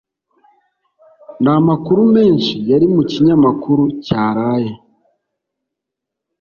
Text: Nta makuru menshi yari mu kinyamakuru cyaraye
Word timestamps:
Nta 1.43 1.55
makuru 1.67 2.01
menshi 2.15 2.55
yari 2.71 2.87
mu 2.93 3.01
kinyamakuru 3.11 3.83
cyaraye 4.05 4.71